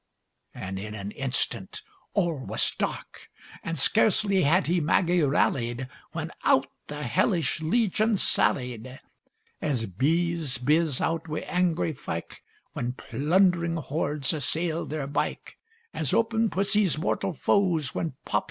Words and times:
And 0.55 0.79
in 0.79 0.95
an 0.95 1.11
instant 1.11 1.83
all 2.15 2.35
was 2.39 2.71
dark; 2.71 3.29
And 3.61 3.77
scarcely 3.77 4.41
had 4.41 4.65
he 4.65 4.81
Maggie 4.81 5.21
rallied, 5.21 5.87
When 6.11 6.31
out 6.43 6.65
the 6.87 7.03
hellish 7.03 7.61
legion 7.61 8.17
sallied. 8.17 8.99
As 9.61 9.85
bees 9.85 10.57
bizz 10.57 11.01
out 11.01 11.27
wi' 11.27 11.41
angry 11.41 11.93
fyke, 11.93 12.41
When 12.73 12.93
plundering 12.93 13.75
hords 13.75 14.33
assail 14.33 14.87
their 14.87 15.07
byke; 15.07 15.59
As 15.93 16.15
open 16.15 16.49
pussie's 16.49 16.97
mortal 16.97 17.33
foes 17.33 17.93
When, 17.93 18.13
pop! 18.25 18.39